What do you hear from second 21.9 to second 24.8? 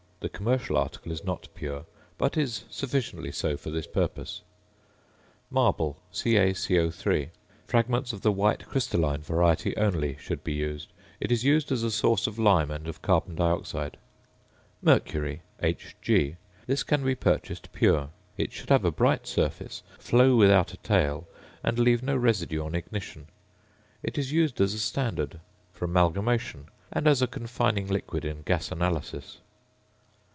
no residue on ignition. It is used as a